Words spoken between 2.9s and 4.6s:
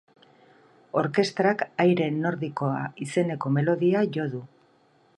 izeneko melodia jo du.